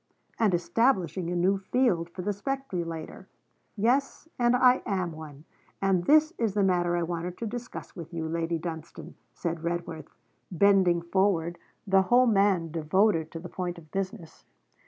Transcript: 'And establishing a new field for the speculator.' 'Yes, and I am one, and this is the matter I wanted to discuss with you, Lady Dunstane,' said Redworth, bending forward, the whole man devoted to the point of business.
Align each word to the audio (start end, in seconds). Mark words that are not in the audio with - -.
'And 0.39 0.51
establishing 0.55 1.29
a 1.29 1.35
new 1.35 1.59
field 1.59 2.09
for 2.09 2.23
the 2.23 2.33
speculator.' 2.33 3.27
'Yes, 3.75 4.27
and 4.39 4.55
I 4.55 4.81
am 4.83 5.11
one, 5.11 5.45
and 5.79 6.05
this 6.05 6.33
is 6.39 6.55
the 6.55 6.63
matter 6.63 6.97
I 6.97 7.03
wanted 7.03 7.37
to 7.37 7.45
discuss 7.45 7.95
with 7.95 8.11
you, 8.11 8.27
Lady 8.27 8.57
Dunstane,' 8.57 9.13
said 9.35 9.63
Redworth, 9.63 10.07
bending 10.51 11.03
forward, 11.03 11.59
the 11.85 12.01
whole 12.01 12.25
man 12.25 12.71
devoted 12.71 13.29
to 13.29 13.39
the 13.39 13.47
point 13.47 13.77
of 13.77 13.91
business. 13.91 14.43